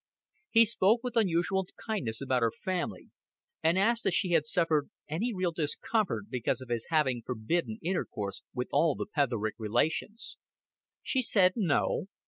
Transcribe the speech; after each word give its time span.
He 0.49 0.65
spoke 0.65 1.03
with 1.03 1.15
unusual 1.15 1.67
kindness 1.85 2.21
about 2.21 2.41
her 2.41 2.49
family, 2.51 3.11
and 3.61 3.77
asked 3.77 4.03
if 4.07 4.15
she 4.15 4.31
had 4.31 4.47
suffered 4.47 4.89
any 5.07 5.31
real 5.31 5.51
discomfort 5.51 6.23
because 6.31 6.59
of 6.59 6.69
his 6.69 6.87
having 6.89 7.21
forbidden 7.23 7.77
intercourse 7.83 8.41
with 8.51 8.69
all 8.71 8.95
the 8.95 9.05
Petherick 9.05 9.53
relations. 9.59 10.37
She 11.03 11.21
said 11.21 11.53
"No." 11.55 12.07